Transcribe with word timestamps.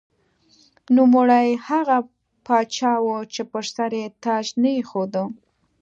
نوموړی 0.97 1.47
هغه 1.67 1.97
پاچا 2.45 2.93
و 3.03 3.07
چې 3.33 3.41
پر 3.51 3.65
سر 3.75 3.91
یې 3.99 4.07
تاج 4.23 4.45
نه 4.61 4.69
ایښوده. 4.77 5.23